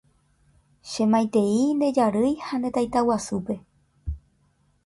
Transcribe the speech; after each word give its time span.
Che 0.89 1.03
maitei 1.11 1.57
nde 1.75 1.87
jarýi 1.97 2.33
ha 2.45 2.55
nde 2.57 2.69
taitaguasúpe. 2.75 3.55